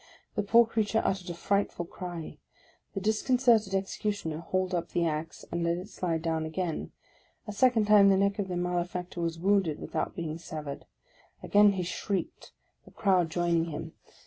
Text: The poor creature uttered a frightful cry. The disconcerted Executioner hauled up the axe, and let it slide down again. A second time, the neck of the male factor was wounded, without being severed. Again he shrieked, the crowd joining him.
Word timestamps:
The 0.33 0.41
poor 0.41 0.65
creature 0.65 1.03
uttered 1.05 1.29
a 1.29 1.35
frightful 1.35 1.85
cry. 1.85 2.39
The 2.95 2.99
disconcerted 2.99 3.75
Executioner 3.75 4.39
hauled 4.39 4.73
up 4.73 4.93
the 4.93 5.05
axe, 5.05 5.45
and 5.51 5.63
let 5.63 5.77
it 5.77 5.89
slide 5.89 6.23
down 6.23 6.43
again. 6.43 6.91
A 7.45 7.51
second 7.53 7.85
time, 7.85 8.09
the 8.09 8.17
neck 8.17 8.39
of 8.39 8.47
the 8.47 8.57
male 8.57 8.83
factor 8.83 9.21
was 9.21 9.37
wounded, 9.37 9.79
without 9.79 10.15
being 10.15 10.39
severed. 10.39 10.85
Again 11.43 11.73
he 11.73 11.83
shrieked, 11.83 12.51
the 12.83 12.89
crowd 12.89 13.29
joining 13.29 13.65
him. 13.65 13.93